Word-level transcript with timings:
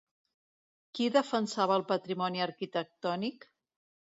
Qui 0.99 1.09
defensava 1.17 1.77
el 1.81 1.85
patrimoni 1.91 2.43
arquitectònic? 2.49 3.51